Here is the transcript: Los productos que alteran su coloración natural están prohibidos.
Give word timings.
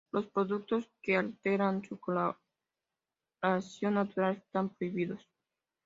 Los 0.11 0.25
productos 0.29 0.89
que 1.03 1.15
alteran 1.15 1.83
su 1.85 1.99
coloración 1.99 2.41
natural 3.93 4.37
están 4.37 4.69
prohibidos. 4.73 5.21